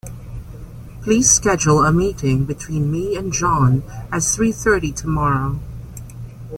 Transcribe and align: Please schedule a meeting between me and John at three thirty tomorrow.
Please 1.03 1.29
schedule 1.29 1.85
a 1.85 1.91
meeting 1.91 2.43
between 2.45 2.91
me 2.91 3.15
and 3.15 3.31
John 3.31 3.83
at 4.11 4.23
three 4.23 4.51
thirty 4.51 4.91
tomorrow. 4.91 5.59